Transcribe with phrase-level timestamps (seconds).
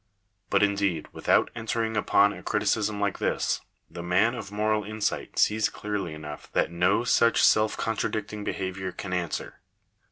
[0.49, 5.69] But, indeed, without entering upon a criticism like this, the man of moral insight sees
[5.69, 9.61] clearly enough that no such self contradicting behaviour can answer.